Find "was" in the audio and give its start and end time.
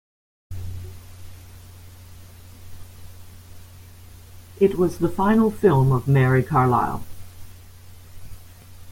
4.79-4.97